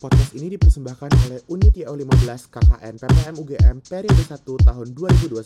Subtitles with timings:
[0.00, 4.32] Podcast ini dipersembahkan oleh Unit YO 15 KKN PPM UGM periode 1
[4.64, 5.44] tahun 2021.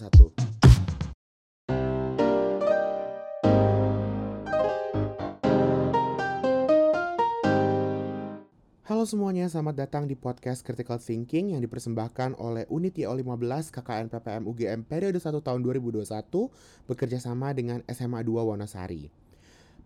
[8.86, 14.06] Halo semuanya, selamat datang di podcast Critical Thinking yang dipersembahkan oleh Unit YO 15 KKN
[14.06, 16.06] PPM UGM periode 1 tahun 2021
[16.86, 19.23] bekerja sama dengan SMA 2 Wonosari.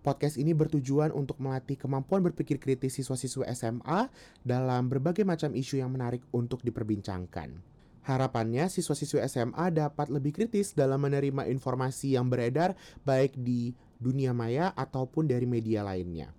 [0.08, 4.08] Podcast ini bertujuan untuk melatih kemampuan berpikir kritis siswa-siswa SMA
[4.40, 7.60] dalam berbagai macam isu yang menarik untuk diperbincangkan.
[8.08, 12.72] Harapannya siswa-siswa SMA dapat lebih kritis dalam menerima informasi yang beredar
[13.04, 16.32] baik di dunia maya ataupun dari media lainnya.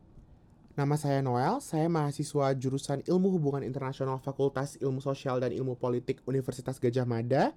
[0.74, 6.26] Nama saya Noel, saya mahasiswa jurusan Ilmu Hubungan Internasional Fakultas Ilmu Sosial dan Ilmu Politik
[6.26, 7.54] Universitas Gajah Mada.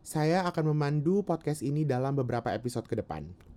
[0.00, 3.53] Saya akan memandu podcast ini dalam beberapa episode ke depan.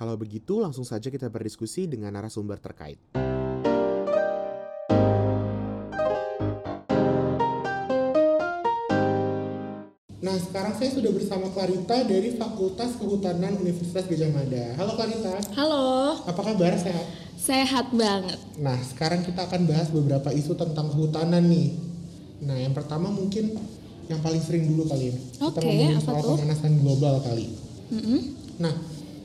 [0.00, 2.96] Kalau begitu, langsung saja kita berdiskusi dengan narasumber terkait.
[10.24, 14.72] Nah, sekarang saya sudah bersama Clarita dari Fakultas Kehutanan Universitas Gajah Mada.
[14.80, 15.36] Halo Clarita.
[15.52, 16.80] Halo, Apa kabar?
[16.80, 17.04] Sehat?
[17.36, 18.40] sehat banget.
[18.56, 21.76] Nah, sekarang kita akan bahas beberapa isu tentang kehutanan nih.
[22.48, 23.52] Nah, yang pertama mungkin
[24.08, 25.16] yang paling sering dulu kali ya.
[25.44, 26.36] Kita Oke, ngomongin apa soal tuh?
[26.40, 27.52] pemanasan global kali.
[27.92, 28.20] Mm-mm.
[28.60, 28.74] Nah,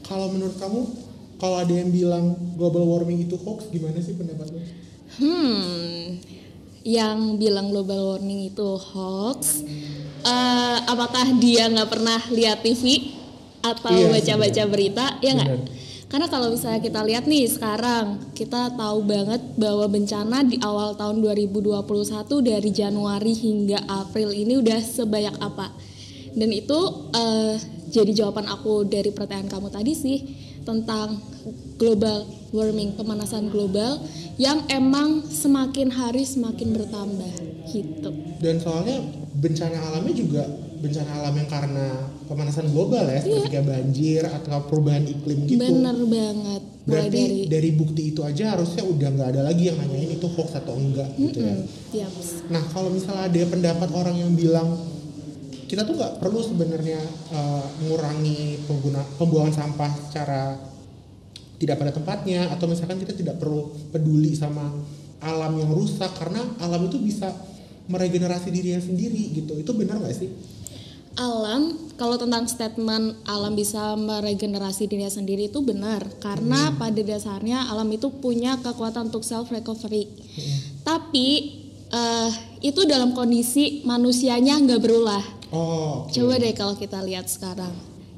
[0.05, 0.81] kalau menurut kamu,
[1.41, 4.59] kalau ada yang bilang global warming itu hoax, gimana sih pendapatmu?
[5.19, 6.21] Hmm,
[6.85, 9.65] yang bilang global warming itu hoax,
[10.21, 13.11] eh, apakah dia nggak pernah lihat TV
[13.65, 14.65] atau Iya, baca-baca sebenarnya.
[14.69, 15.05] berita?
[15.25, 15.51] Ya nggak?
[16.05, 21.19] Karena kalau misalnya kita lihat nih sekarang, kita tahu banget bahwa bencana di awal tahun
[21.19, 25.73] 2021 dari Januari hingga April ini udah sebanyak apa.
[26.37, 26.77] Dan itu
[27.11, 27.57] eh,
[27.95, 30.17] jadi jawaban aku dari pertanyaan kamu tadi sih
[30.67, 31.15] tentang
[31.79, 34.03] global warming, pemanasan global
[34.35, 37.35] yang emang semakin hari semakin bertambah
[37.71, 38.11] gitu.
[38.43, 38.99] Dan soalnya
[39.39, 40.43] bencana alamnya juga
[40.75, 41.87] bencana alam yang karena
[42.27, 45.61] pemanasan global ya, seperti kayak banjir atau perubahan iklim gitu.
[45.63, 46.61] Bener banget.
[46.85, 47.69] Berarti dari dari...
[47.73, 51.39] bukti itu aja harusnya udah nggak ada lagi yang nanyain itu hoax atau enggak gitu
[51.41, 51.55] ya.
[51.55, 52.27] Mm, yaps.
[52.51, 54.94] Nah kalau misalnya ada pendapat orang yang bilang
[55.65, 57.01] kita tuh nggak perlu sebenarnya
[57.33, 60.41] uh, mengurangi pengguna pembuangan sampah secara
[61.57, 64.69] tidak pada tempatnya atau misalkan kita tidak perlu peduli sama
[65.23, 67.31] alam yang rusak karena alam itu bisa
[67.89, 70.29] meregenerasi dirinya sendiri gitu itu benar nggak sih?
[71.15, 77.87] Alam, kalau tentang statement alam bisa meregenerasi dirinya sendiri itu benar karena pada dasarnya alam
[77.87, 80.11] itu punya kekuatan untuk self recovery.
[80.83, 81.27] Tapi
[81.87, 85.23] eh, itu dalam kondisi manusianya nggak berulah.
[85.55, 86.11] Oh, oke.
[86.11, 87.71] Coba deh kalau kita lihat sekarang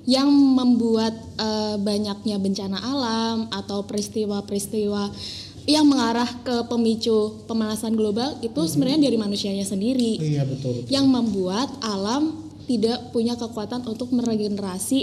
[0.08, 5.12] yang membuat eh, banyaknya bencana alam atau peristiwa-peristiwa
[5.68, 10.80] yang mengarah ke pemicu pemanasan global itu sebenarnya dari manusianya sendiri iya betul.
[10.80, 10.88] betul.
[10.88, 15.00] yang membuat alam tidak punya kekuatan untuk meregenerasi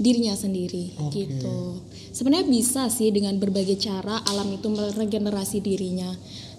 [0.00, 1.28] dirinya sendiri Oke.
[1.28, 1.80] gitu.
[2.12, 6.08] Sebenarnya bisa sih dengan berbagai cara alam itu meregenerasi dirinya.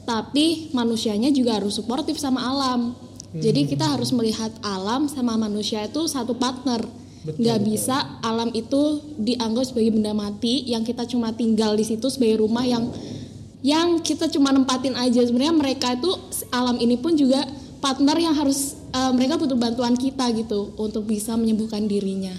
[0.06, 2.94] Tapi manusianya juga harus suportif sama alam.
[3.34, 6.86] Jadi kita harus melihat alam sama manusia itu satu partner.
[7.24, 7.70] Betul, Nggak betul.
[7.72, 8.82] bisa alam itu
[9.16, 12.92] dianggap sebagai benda mati yang kita cuma tinggal di situ sebagai rumah yang
[13.64, 16.12] yang kita cuma nempatin aja sebenarnya mereka itu
[16.52, 17.48] alam ini pun juga
[17.80, 22.36] partner yang harus eh, mereka butuh bantuan kita gitu untuk bisa menyembuhkan dirinya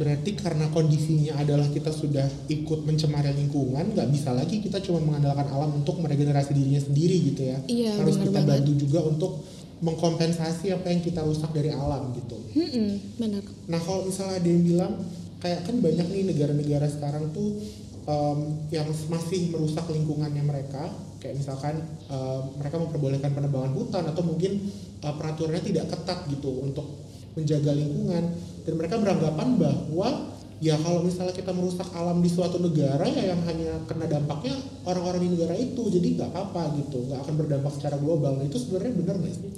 [0.00, 5.44] Berarti karena kondisinya adalah kita sudah ikut mencemari lingkungan, nggak bisa lagi kita cuma mengandalkan
[5.52, 7.58] alam untuk meregenerasi dirinya sendiri gitu ya.
[7.68, 8.48] Iya, Harus kita banget.
[8.64, 9.44] bantu juga untuk
[9.80, 12.36] mengkompensasi apa yang kita rusak dari alam gitu.
[12.52, 13.44] Mm-mm, benar.
[13.68, 14.92] Nah kalau misalnya ada yang bilang
[15.40, 17.64] kayak kan banyak nih negara-negara sekarang tuh
[18.04, 18.38] em,
[18.68, 20.92] yang masih merusak lingkungannya mereka,
[21.24, 21.80] kayak misalkan
[22.12, 24.68] em, mereka memperbolehkan penebangan hutan atau mungkin
[25.00, 26.86] eh, peraturannya tidak ketat gitu untuk
[27.32, 28.36] menjaga lingkungan.
[28.68, 30.08] Dan mereka beranggapan bahwa
[30.60, 35.24] ya kalau misalnya kita merusak alam di suatu negara ya yang hanya kena dampaknya orang-orang
[35.24, 35.82] di negara itu.
[35.88, 37.08] Jadi nggak apa-apa gitu.
[37.08, 38.36] Nggak akan berdampak secara global.
[38.36, 39.50] Nah itu sebenarnya benar nggak sih?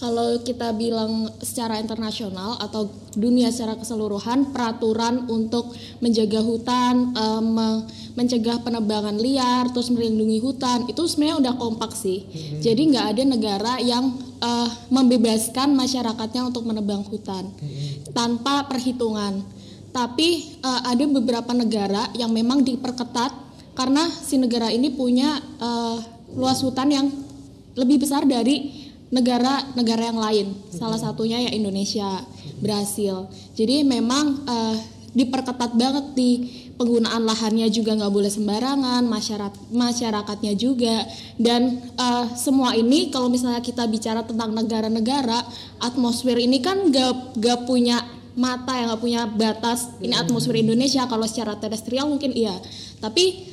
[0.00, 7.12] kalau kita bilang secara internasional atau dunia secara keseluruhan peraturan untuk menjaga hutan
[7.44, 7.84] me-
[8.16, 12.24] mencegah penebangan liar terus melindungi hutan itu sebenarnya udah kompak sih.
[12.64, 17.52] Jadi nggak ada negara yang eh, membebaskan masyarakatnya untuk menebang hutan
[18.16, 19.44] tanpa perhitungan
[19.90, 23.32] tapi eh, ada beberapa negara yang memang diperketat
[23.74, 25.98] karena si negara ini punya eh,
[26.34, 27.06] luas hutan yang
[27.74, 30.46] lebih besar dari negara-negara yang lain.
[30.70, 32.22] Salah satunya ya Indonesia,
[32.62, 33.26] Brasil.
[33.58, 34.76] Jadi memang eh,
[35.10, 36.36] diperketat banget nih
[36.78, 41.02] penggunaan lahannya juga nggak boleh sembarangan masyarakat masyarakatnya juga
[41.34, 45.42] dan uh, semua ini kalau misalnya kita bicara tentang negara-negara
[45.82, 48.00] atmosfer ini kan gak, gak punya
[48.36, 49.90] mata yang nggak punya batas.
[50.02, 52.54] Ini atmosfer Indonesia kalau secara terestrial mungkin iya.
[53.02, 53.50] Tapi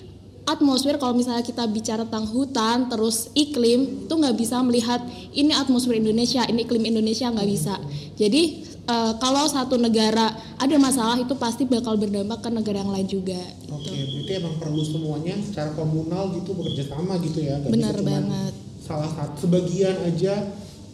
[0.47, 5.03] atmosfer kalau misalnya kita bicara tentang hutan terus iklim itu nggak bisa melihat
[5.35, 7.75] ini atmosfer Indonesia ini iklim Indonesia nggak bisa.
[8.15, 13.07] Jadi uh, kalau satu negara ada masalah itu pasti bakal berdampak ke negara yang lain
[13.07, 13.37] juga
[13.69, 14.23] oke gitu.
[14.23, 18.53] berarti emang perlu semuanya secara komunal gitu bekerja sama gitu ya Gak benar banget.
[18.81, 20.33] salah satu sebagian aja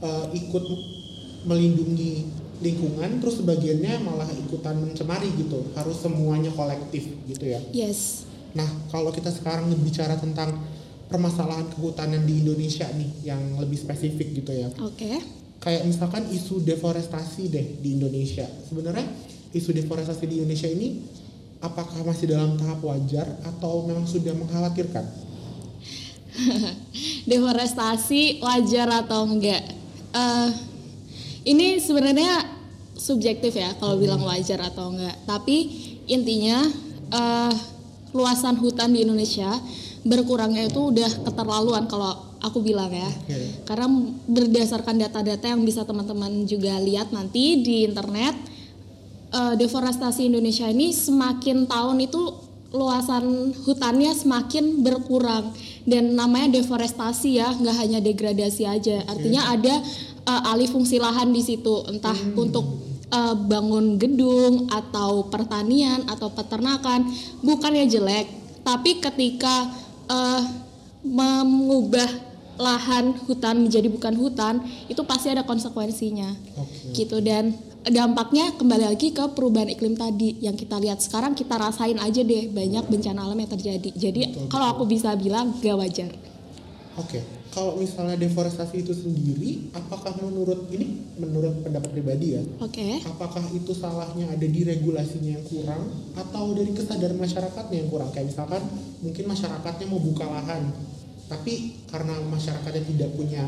[0.01, 0.65] uh, ikut
[1.45, 8.69] melindungi lingkungan terus sebagiannya malah ikutan mencemari gitu harus semuanya kolektif gitu ya yes Nah,
[8.93, 10.53] kalau kita sekarang bicara tentang
[11.09, 14.69] permasalahan kehutanan di Indonesia nih yang lebih spesifik gitu ya.
[14.81, 14.97] Oke.
[14.97, 15.17] Okay.
[15.61, 18.45] Kayak misalkan isu deforestasi deh di Indonesia.
[18.69, 19.05] Sebenarnya
[19.53, 21.01] isu deforestasi di Indonesia ini
[21.63, 25.05] apakah masih dalam tahap wajar atau memang sudah mengkhawatirkan?
[27.29, 29.63] deforestasi wajar atau enggak?
[30.13, 30.49] Uh,
[31.43, 32.43] ini sebenarnya
[32.93, 34.03] subjektif ya kalau hmm.
[34.03, 35.15] bilang wajar atau enggak.
[35.27, 35.57] Tapi
[36.07, 36.63] intinya
[37.11, 37.53] uh,
[38.13, 39.49] luasan hutan di Indonesia
[40.03, 43.07] berkurangnya itu udah keterlaluan kalau aku bilang ya.
[43.27, 43.63] Okay.
[43.63, 43.87] Karena
[44.27, 48.35] berdasarkan data-data yang bisa teman-teman juga lihat nanti di internet,
[49.31, 55.53] uh, deforestasi Indonesia ini semakin tahun itu luasan hutannya semakin berkurang
[55.85, 59.05] dan namanya deforestasi ya, nggak hanya degradasi aja.
[59.05, 59.77] Artinya ada
[60.27, 62.35] uh, alih fungsi lahan di situ, entah hmm.
[62.39, 62.65] untuk
[63.13, 67.05] uh, bangun gedung atau pertanian atau peternakan
[67.45, 69.69] bukannya jelek tapi ketika
[70.07, 70.41] uh,
[71.03, 72.07] mengubah
[72.55, 76.31] lahan hutan menjadi bukan hutan itu pasti ada konsekuensinya.
[76.53, 77.03] Okay.
[77.03, 77.51] gitu dan
[77.83, 82.47] dampaknya kembali lagi ke perubahan iklim tadi yang kita lihat sekarang kita rasain aja deh
[82.53, 83.89] banyak bencana alam yang terjadi.
[83.91, 86.11] Jadi kalau aku bisa bilang gak wajar.
[86.95, 87.19] Oke.
[87.19, 92.41] okay kalau misalnya deforestasi itu sendiri, apakah menurut ini menurut pendapat pribadi ya?
[92.57, 92.81] Oke.
[92.81, 92.93] Okay.
[93.05, 95.85] Apakah itu salahnya ada di regulasinya yang kurang
[96.17, 98.09] atau dari kesadaran masyarakatnya yang kurang?
[98.09, 98.61] Kayak misalkan
[99.05, 100.73] mungkin masyarakatnya mau buka lahan,
[101.29, 103.45] tapi karena masyarakatnya tidak punya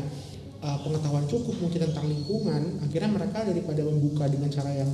[0.62, 4.90] uh, pengetahuan cukup mungkin tentang lingkungan, akhirnya mereka daripada membuka dengan cara yang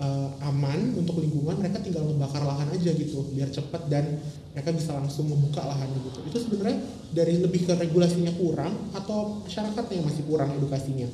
[0.00, 4.18] uh, aman untuk lingkungan mereka tinggal membakar lahan aja gitu biar cepat dan
[4.50, 6.08] mereka bisa langsung membuka lahan gitu.
[6.26, 6.76] Itu sebenarnya
[7.14, 11.08] dari lebih ke regulasinya kurang atau masyarakatnya yang masih kurang edukasinya?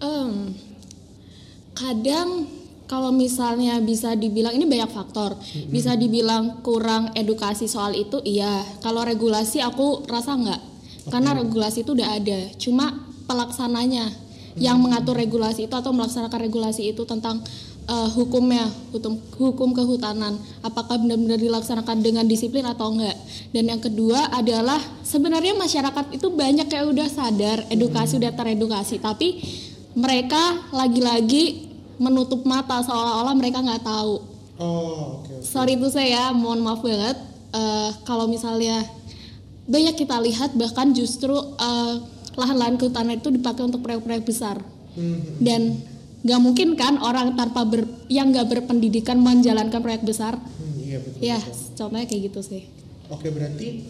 [0.00, 0.54] Um,
[1.74, 2.46] kadang
[2.86, 5.38] kalau misalnya bisa dibilang ini banyak faktor.
[5.38, 5.70] Mm-hmm.
[5.70, 8.62] bisa dibilang kurang edukasi soal itu iya.
[8.82, 11.10] Kalau regulasi aku rasa enggak okay.
[11.10, 12.40] karena regulasi itu udah ada.
[12.58, 17.38] Cuma pelaksananya yang mengatur regulasi itu atau melaksanakan regulasi itu tentang
[17.90, 23.18] uh, hukumnya, hukum hukum kehutanan, apakah benar-benar dilaksanakan dengan disiplin atau enggak.
[23.50, 28.20] Dan yang kedua adalah sebenarnya masyarakat itu banyak kayak udah sadar, edukasi hmm.
[28.22, 29.42] udah teredukasi, tapi
[29.98, 31.66] mereka lagi-lagi
[31.98, 34.14] menutup mata seolah-olah mereka nggak tahu.
[34.60, 35.50] Oh, okay, okay.
[35.50, 37.18] Sorry itu saya, mohon maaf banget.
[37.50, 38.86] Uh, kalau misalnya
[39.66, 41.94] banyak kita lihat bahkan justru uh,
[42.38, 44.62] lahan-lahan kehutanan itu dipakai untuk proyek-proyek besar.
[44.94, 45.38] Hmm.
[45.42, 45.82] Dan
[46.20, 50.36] nggak mungkin kan orang tanpa ber, yang nggak berpendidikan menjalankan proyek besar?
[50.36, 51.38] Hmm, iya betul, ya
[51.76, 52.62] contohnya kayak gitu sih.
[53.08, 53.88] Oke berarti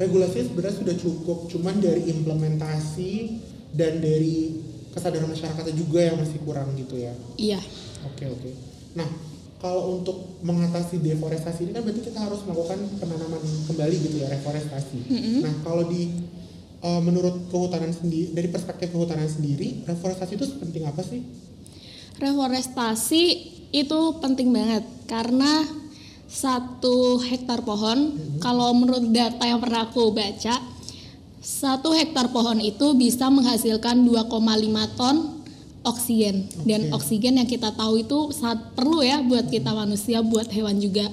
[0.00, 3.12] regulasi sebenarnya sudah cukup cuman dari implementasi
[3.76, 4.60] dan dari
[4.96, 7.12] kesadaran masyarakatnya juga yang masih kurang gitu ya?
[7.36, 7.60] Iya.
[8.08, 8.50] Oke oke.
[8.96, 9.08] Nah
[9.60, 15.00] kalau untuk mengatasi deforestasi ini kan berarti kita harus melakukan penanaman kembali gitu ya reforestasi.
[15.08, 15.38] Mm -hmm.
[15.44, 16.12] nah kalau di
[16.84, 21.24] uh, menurut kehutanan sendiri dari perspektif kehutanan sendiri reforestasi itu penting apa sih
[22.16, 23.22] reforestasi
[23.74, 25.64] itu penting banget karena
[26.26, 28.42] satu hektar pohon hmm.
[28.42, 30.58] kalau menurut data yang pernah aku baca
[31.38, 35.16] satu hektar pohon itu bisa menghasilkan 2,5 ton
[35.86, 36.66] oksigen okay.
[36.66, 41.06] dan oksigen yang kita tahu itu sangat perlu ya buat kita manusia buat hewan juga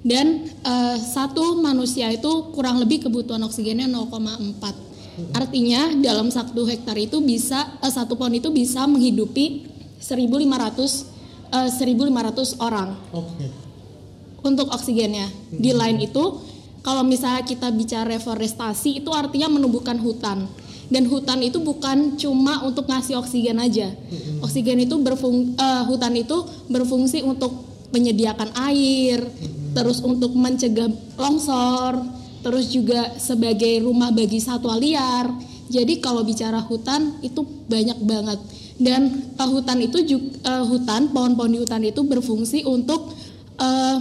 [0.00, 5.36] dan uh, satu manusia itu kurang lebih kebutuhan oksigennya 0,4 hmm.
[5.36, 11.16] artinya dalam satu hektar itu bisa uh, satu pohon itu bisa menghidupi 1.500
[11.52, 12.88] uh, 1.500 orang.
[13.12, 13.50] Okay.
[14.46, 15.26] Untuk oksigennya.
[15.26, 15.58] Hmm.
[15.58, 16.42] Di lain itu
[16.86, 20.46] kalau misalnya kita bicara reforestasi itu artinya menumbuhkan hutan.
[20.86, 23.90] Dan hutan itu bukan cuma untuk ngasih oksigen aja.
[23.90, 24.46] Hmm.
[24.46, 29.74] Oksigen itu berfung uh, hutan itu berfungsi untuk menyediakan air, hmm.
[29.74, 30.86] terus untuk mencegah
[31.18, 32.06] longsor,
[32.46, 35.26] terus juga sebagai rumah bagi satwa liar.
[35.66, 38.38] Jadi kalau bicara hutan itu banyak banget
[38.76, 43.12] dan uh, hutan itu juga uh, hutan pohon-pohon di hutan itu berfungsi untuk
[43.56, 43.98] eh,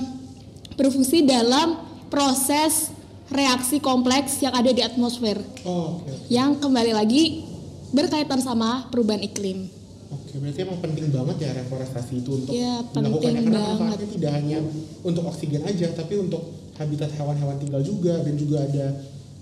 [0.75, 2.91] berfungsi dalam proses
[3.27, 6.05] reaksi kompleks yang ada di atmosfer Oh, oke.
[6.05, 6.27] oke.
[6.27, 7.48] yang kembali lagi
[7.89, 9.72] berkaitan sama perubahan iklim.
[10.12, 14.32] Oke, berarti emang penting banget ya reforestasi itu untuk Ya, penting ya, karena manfaatnya tidak
[14.36, 14.58] hanya
[15.01, 16.44] untuk oksigen aja, tapi untuk
[16.75, 18.86] habitat hewan-hewan tinggal juga dan juga ada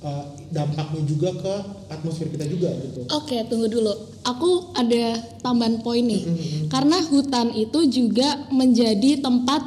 [0.04, 1.56] uh, dampaknya juga ke
[1.90, 3.08] atmosfer kita juga gitu.
[3.10, 3.94] Oke, tunggu dulu.
[4.28, 6.24] Aku ada tambahan poin nih.
[6.28, 6.70] Mm-mm.
[6.70, 9.62] Karena hutan itu juga menjadi tempat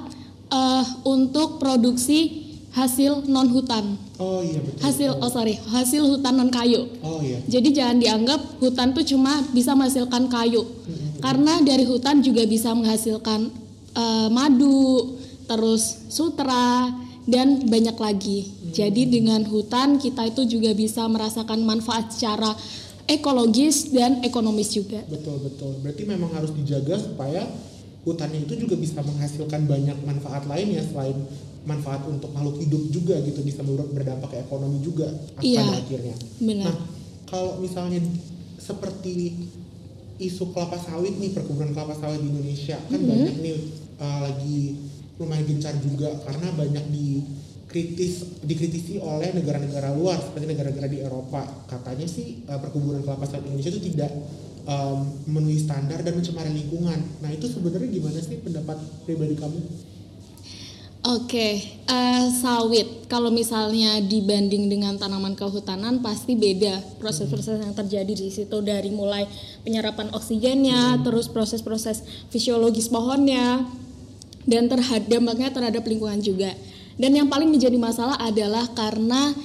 [0.52, 3.96] eh, untuk produksi hasil non hutan.
[4.16, 4.80] Oh iya betul.
[4.80, 6.88] Hasil oh sorry, hasil hutan non kayu.
[7.04, 7.40] Oh iya.
[7.48, 10.62] Jadi jangan dianggap hutan tuh cuma bisa menghasilkan kayu.
[10.64, 11.20] Mm-mm.
[11.20, 13.52] Karena dari hutan juga bisa menghasilkan
[13.96, 15.16] eh, madu,
[15.48, 16.88] terus sutra
[17.26, 18.55] dan banyak lagi.
[18.76, 22.52] Jadi dengan hutan kita itu juga bisa merasakan manfaat secara
[23.08, 25.00] ekologis dan ekonomis juga.
[25.08, 25.72] Betul betul.
[25.80, 27.48] Berarti memang harus dijaga supaya
[28.04, 31.16] hutannya itu juga bisa menghasilkan banyak manfaat lain ya selain
[31.66, 35.66] manfaat untuk makhluk hidup juga gitu bisa ber- berdampak ke ekonomi juga Iya.
[35.66, 36.14] pada akhirnya.
[36.38, 36.66] Benar.
[36.70, 36.76] Nah,
[37.26, 37.98] kalau misalnya
[38.56, 39.34] seperti
[40.16, 43.08] isu kelapa sawit nih perkebunan kelapa sawit di Indonesia kan Mhm.
[43.10, 43.58] banyak nih
[43.98, 44.58] uh, lagi
[45.18, 46.84] lumayan gencar juga karena banyak
[47.76, 53.44] dikritis dikritisi oleh negara-negara luar seperti negara-negara di Eropa katanya sih uh, perkebunan kelapa sawit
[53.44, 54.10] Indonesia itu tidak
[54.64, 56.98] um, memenuhi standar dan mencemari lingkungan.
[57.20, 59.60] Nah itu sebenarnya gimana sih pendapat pribadi kamu?
[61.06, 63.06] Oke, eh, sawit.
[63.06, 69.22] Kalau misalnya dibanding dengan tanaman kehutanan pasti beda proses-proses yang terjadi di situ dari mulai
[69.62, 72.02] penyerapan oksigennya, terus proses-proses
[72.34, 73.62] fisiologis pohonnya,
[74.50, 76.50] dan terhadap dampaknya terhadap lingkungan juga.
[76.96, 79.36] Dan yang paling menjadi masalah adalah karena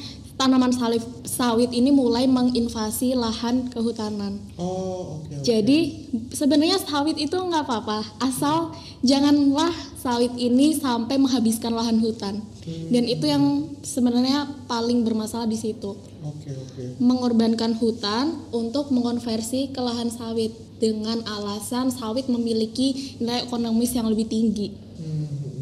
[0.42, 4.42] tanaman salif, sawit ini mulai menginvasi lahan kehutanan.
[4.58, 5.38] Oh oke.
[5.38, 5.46] oke.
[5.46, 8.74] Jadi sebenarnya sawit itu nggak apa-apa, asal
[9.06, 9.70] janganlah
[10.02, 12.42] sawit ini sampai menghabiskan lahan hutan.
[12.90, 15.94] Dan itu yang sebenarnya paling bermasalah di situ,
[16.26, 16.98] Oke oke.
[16.98, 24.26] mengorbankan hutan untuk mengonversi ke lahan sawit dengan alasan sawit memiliki nilai ekonomis yang lebih
[24.26, 24.74] tinggi.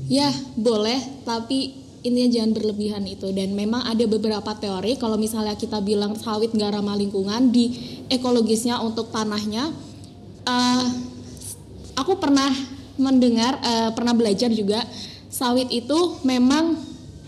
[0.09, 0.17] Hmm.
[0.17, 3.29] Ya boleh, tapi intinya jangan berlebihan itu.
[3.29, 7.77] Dan memang ada beberapa teori kalau misalnya kita bilang sawit nggak ramah lingkungan di
[8.09, 9.69] ekologisnya untuk tanahnya.
[10.49, 10.85] eh,
[11.93, 12.49] aku pernah
[12.97, 14.81] mendengar, eh, pernah belajar juga
[15.29, 16.73] sawit itu memang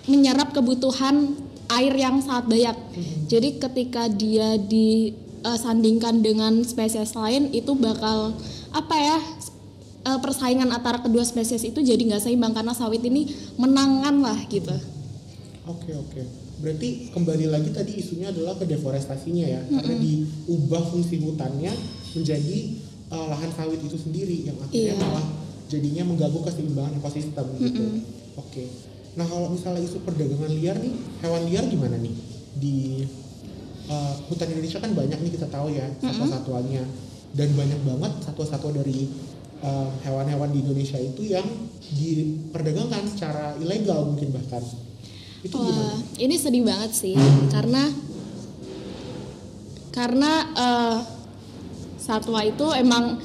[0.10, 1.38] menyerap kebutuhan
[1.70, 2.78] air yang sangat banyak.
[3.30, 8.34] Jadi ketika dia disandingkan dengan spesies lain itu bakal
[8.74, 9.18] apa ya
[10.02, 14.74] eh, persaingan antara kedua spesies itu jadi nggak seimbang karena sawit ini menangan lah gitu.
[15.70, 16.22] Oke oke.
[16.62, 21.74] Berarti kembali lagi tadi isunya adalah ke deforestasinya ya, karena diubah fungsi hutannya
[22.14, 22.58] menjadi
[23.10, 25.02] uh, lahan sawit itu sendiri yang akhirnya Iya.
[25.02, 25.26] malah
[25.66, 27.84] jadinya mengganggu keseimbangan ekosistem gitu.
[28.38, 28.70] Oke.
[29.18, 30.94] Nah kalau misalnya isu perdagangan liar nih,
[31.26, 32.14] hewan liar gimana nih
[32.62, 32.76] di
[33.90, 36.84] uh, hutan Indonesia kan banyak nih kita tahu ya satwa-satwanya
[37.34, 39.08] dan banyak banget satwa-satwa dari
[39.62, 41.46] uh, hewan-hewan di Indonesia itu yang
[41.94, 44.64] diperdagangkan secara ilegal mungkin bahkan
[45.42, 45.98] itu gimana?
[45.98, 47.18] Wah, ini sedih banget sih
[47.50, 47.90] karena
[49.92, 50.98] karena eh,
[52.00, 53.20] satwa itu emang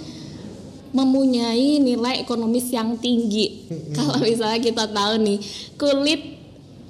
[0.90, 3.68] mempunyai nilai ekonomis yang tinggi.
[3.94, 5.38] Kalau misalnya kita tahu nih
[5.76, 6.22] kulit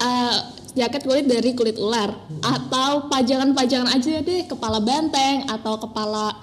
[0.00, 0.38] eh,
[0.76, 2.12] jaket kulit dari kulit ular
[2.44, 6.36] atau pajangan-pajangan aja deh kepala banteng atau kepala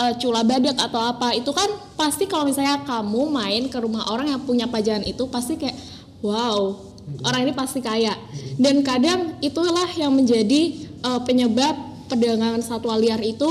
[0.00, 4.32] eh, cula badak atau apa itu kan pasti kalau misalnya kamu main ke rumah orang
[4.32, 5.76] yang punya pajangan itu pasti kayak
[6.24, 6.80] wow
[7.28, 8.16] orang ini pasti kaya
[8.56, 11.76] dan kadang itulah yang menjadi eh, penyebab
[12.08, 13.48] perdagangan satwa liar itu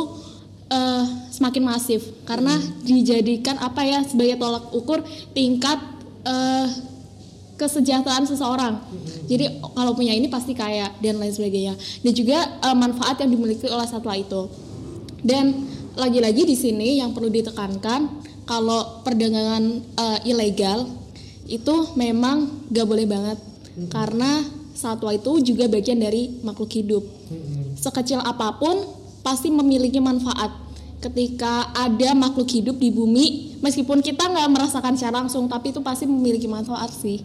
[0.70, 5.78] eh, semakin masif karena dijadikan apa ya sebagai tolak ukur tingkat
[6.26, 6.68] eh,
[7.60, 8.80] kesejahteraan seseorang.
[9.28, 11.76] Jadi kalau punya ini pasti kaya dan lain sebagainya.
[11.76, 14.48] Dan juga eh, manfaat yang dimiliki oleh satwa itu.
[15.20, 15.68] Dan
[16.00, 20.88] lagi-lagi di sini yang perlu ditekankan kalau perdagangan eh, ilegal
[21.46, 23.38] itu memang gak boleh banget
[23.90, 24.44] karena
[24.76, 27.04] satwa itu juga bagian dari makhluk hidup.
[27.04, 27.76] Mm-mm.
[27.76, 28.80] Sekecil apa pun
[29.24, 30.52] pasti memiliki manfaat.
[31.00, 36.04] Ketika ada makhluk hidup di bumi, meskipun kita nggak merasakan secara langsung, tapi itu pasti
[36.04, 37.24] memiliki manfaat sih.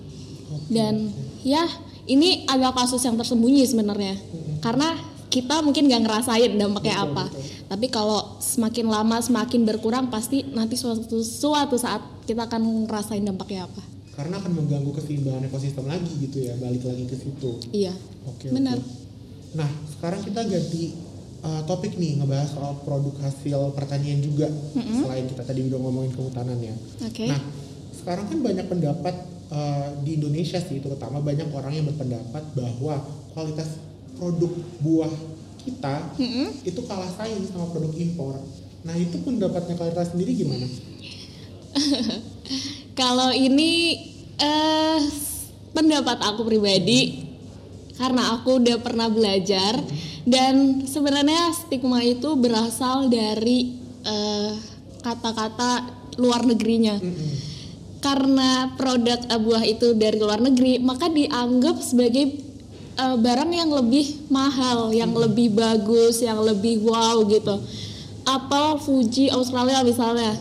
[0.71, 1.11] Dan
[1.43, 1.67] ya
[2.07, 4.15] ini agak kasus yang tersembunyi sebenarnya,
[4.63, 4.95] karena
[5.27, 7.25] kita mungkin nggak ngerasain dampaknya Betul, apa.
[7.27, 7.43] betul.
[7.75, 13.67] Tapi kalau semakin lama semakin berkurang, pasti nanti suatu suatu saat kita akan ngerasain dampaknya
[13.67, 13.83] apa.
[14.15, 17.91] karena akan mengganggu keseimbangan ekosistem lagi gitu ya balik lagi ke situ Iya,
[18.25, 18.79] oke benar.
[18.79, 18.87] oke.
[19.53, 20.95] nah sekarang kita ganti
[21.43, 26.63] uh, topik nih ngebahas soal produk hasil pertanian juga selain kita tadi udah ngomongin kehutanan
[26.63, 27.27] ya Oke.
[27.27, 27.43] nah
[27.91, 29.15] sekarang kan banyak pendapat
[29.51, 33.03] uh, di Indonesia sih terutama banyak orang yang berpendapat bahwa
[33.35, 33.67] kualitas
[34.15, 35.11] produk buah
[35.65, 36.49] kita Mm -mm.
[36.63, 38.37] itu kalah saing sama produk impor.
[38.85, 40.69] Nah itu pendapatnya Kalita sendiri gimana?
[43.01, 43.97] Kalau ini
[44.39, 45.01] eh
[45.75, 47.27] pendapat aku pribadi
[47.99, 49.79] karena aku udah pernah belajar
[50.25, 54.53] dan sebenarnya stigma itu berasal dari eh,
[55.05, 56.97] kata-kata luar negerinya.
[57.01, 57.33] Mm-mm.
[58.01, 62.44] Karena produk eh, buah itu dari luar negeri, maka dianggap sebagai
[62.95, 67.59] eh, barang yang lebih mahal, yang lebih bagus, yang lebih wow gitu.
[68.25, 70.35] Apel Fuji Australia misalnya.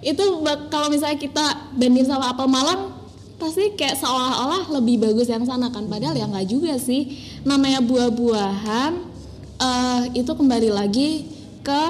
[0.00, 2.94] Itu kalau misalnya kita banding sama apel Malang
[3.36, 5.84] pasti kayak seolah-olah lebih bagus yang sana kan.
[5.90, 7.12] Padahal ya nggak juga sih.
[7.44, 8.92] Namanya buah-buahan
[9.60, 11.28] eh, itu kembali lagi
[11.60, 11.82] ke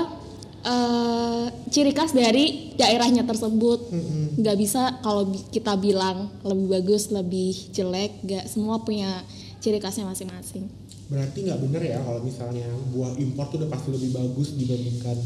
[0.66, 3.94] eh, ciri khas dari daerahnya tersebut.
[4.34, 9.22] Nggak bisa kalau kita bilang lebih bagus lebih jelek nggak semua punya
[9.66, 10.70] ciri khasnya masing-masing
[11.06, 15.16] Berarti nggak bener ya kalau misalnya buah impor tuh udah pasti lebih bagus dibandingkan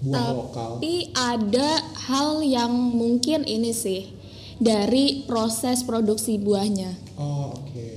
[0.00, 0.70] buah lokal.
[0.80, 1.70] Tapi ada
[2.08, 4.08] hal yang mungkin ini sih
[4.56, 6.96] dari proses produksi buahnya.
[7.20, 7.88] Oh oke.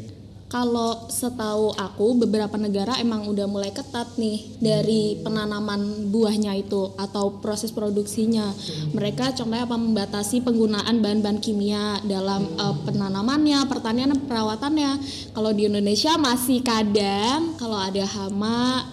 [0.51, 7.39] Kalau setahu aku beberapa negara emang udah mulai ketat nih dari penanaman buahnya itu atau
[7.39, 8.51] proses produksinya.
[8.91, 15.00] Mereka contohnya apa membatasi penggunaan bahan-bahan kimia dalam eh, penanamannya, pertanian, perawatannya.
[15.31, 18.91] Kalau di Indonesia masih kadang kalau ada hama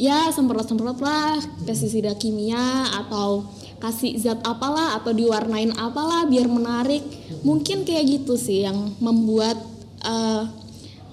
[0.00, 1.36] ya semprot-semprot lah
[1.68, 3.44] pestisida kimia atau
[3.76, 7.04] kasih zat apalah atau diwarnain apalah biar menarik.
[7.44, 9.60] Mungkin kayak gitu sih yang membuat
[10.00, 10.63] eh,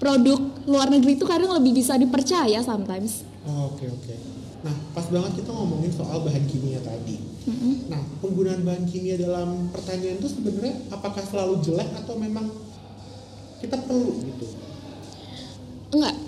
[0.02, 3.22] produk luar negeri itu kadang lebih bisa dipercaya sometimes.
[3.46, 4.14] Oh, oke oke.
[4.66, 7.22] Nah pas banget kita ngomongin soal bahan kimia tadi.
[7.46, 7.86] Mm-mm.
[7.86, 12.50] Nah penggunaan bahan kimia dalam pertanian itu sebenarnya apakah selalu jelek atau memang
[13.62, 14.46] kita perlu gitu?
[15.94, 16.18] Enggak.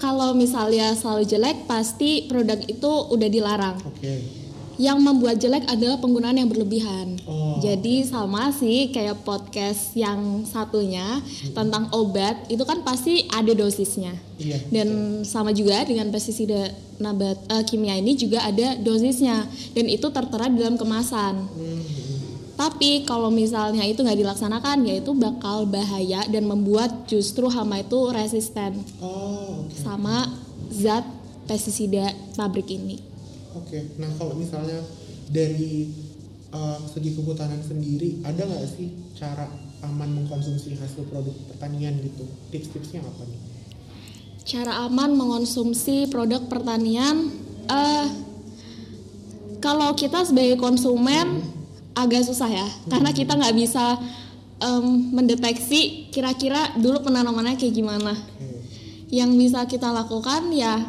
[0.00, 3.76] Kalau misalnya selalu jelek, pasti produk itu udah dilarang.
[3.84, 4.39] Oke.
[4.80, 7.20] Yang membuat jelek adalah penggunaan yang berlebihan.
[7.28, 7.60] Oh.
[7.60, 11.20] Jadi sama sih kayak podcast yang satunya
[11.52, 14.16] tentang obat itu kan pasti ada dosisnya.
[14.40, 14.56] Iya.
[14.72, 14.88] Dan
[15.20, 19.44] sama juga dengan pestisida nabat eh, kimia ini juga ada dosisnya
[19.76, 21.44] dan itu tertera dalam kemasan.
[21.44, 21.82] Hmm,
[22.56, 27.96] Tapi kalau misalnya itu nggak dilaksanakan, ya itu bakal bahaya dan membuat justru hama itu
[28.12, 29.76] resisten Oh oke.
[29.76, 30.28] sama
[30.68, 31.04] zat
[31.44, 33.09] pestisida pabrik ini.
[33.50, 34.78] Oke, nah kalau misalnya
[35.30, 35.90] dari
[36.54, 39.50] uh, segi kehutanan sendiri, ada nggak sih cara
[39.82, 42.24] aman mengkonsumsi hasil produk pertanian gitu?
[42.54, 43.40] Tips-tipsnya apa nih?
[44.46, 47.30] Cara aman mengonsumsi produk pertanian,
[47.66, 48.08] eh
[49.60, 51.44] kalau kita sebagai konsumen
[51.92, 53.98] agak susah ya, karena kita nggak bisa
[54.62, 58.14] em, mendeteksi kira-kira dulu penanamannya kayak gimana.
[58.14, 58.62] Oke,
[59.10, 60.80] yang bisa kita lakukan ya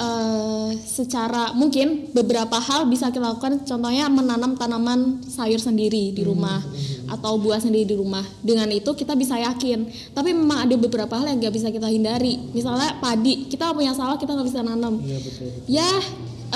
[0.00, 3.62] eh, secara mungkin beberapa hal bisa kita lakukan.
[3.68, 6.64] Contohnya menanam tanaman sayur sendiri di rumah
[7.10, 8.24] atau buah sendiri di rumah.
[8.40, 9.86] Dengan itu kita bisa yakin.
[10.16, 12.40] Tapi memang ada beberapa hal yang nggak bisa kita hindari.
[12.56, 14.98] Misalnya padi kita punya sawah kita nggak bisa nanam.
[15.04, 15.48] Iya betul.
[15.68, 15.90] ya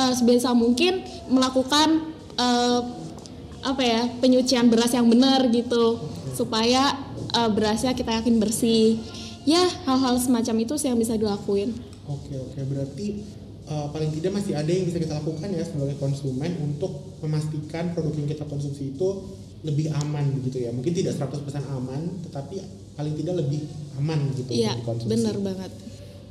[0.01, 2.81] eh, sebisa mungkin melakukan eh,
[3.65, 6.01] apa ya penyucian beras yang benar gitu.
[6.33, 6.97] Supaya
[7.37, 8.97] eh, berasnya kita yakin bersih.
[9.45, 13.07] Ya hal-hal semacam itu sih yang bisa dilakuin Oke oke, berarti
[13.69, 18.13] uh, paling tidak masih ada yang bisa kita lakukan ya sebagai konsumen untuk memastikan produk
[18.13, 19.09] yang kita konsumsi itu
[19.65, 20.71] lebih aman begitu ya.
[20.77, 21.41] Mungkin tidak 100%
[21.73, 22.61] aman, tetapi
[22.95, 23.65] paling tidak lebih
[23.97, 25.11] aman gitu untuk dikonsumsi.
[25.11, 25.73] benar banget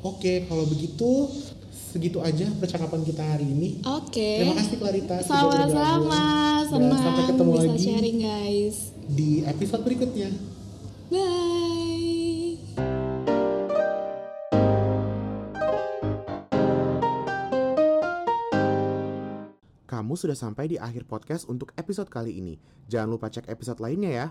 [0.04, 1.32] Oke, kalau begitu
[1.72, 3.80] segitu aja percakapan kita hari ini.
[3.86, 6.24] oke Terima kasih Clarita sama-sama
[6.66, 10.30] senang sampai ketemu bisa lagi sharing guys di episode berikutnya.
[11.14, 11.73] bye
[20.14, 22.62] Kamu sudah sampai di akhir podcast untuk episode kali ini.
[22.86, 24.28] Jangan lupa cek episode lainnya ya.